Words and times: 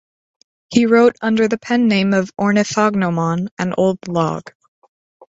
He 0.73 0.87
wrote 0.87 1.15
under 1.21 1.47
the 1.47 1.59
pen-name 1.59 2.15
of 2.15 2.31
"Ornithognomon" 2.35 3.49
and 3.59 3.75
"Old 3.77 3.99
Log". 4.07 4.51